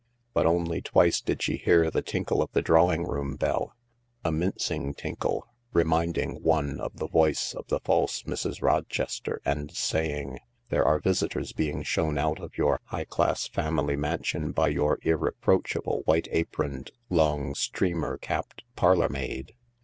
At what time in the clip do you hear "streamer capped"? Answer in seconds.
17.53-18.63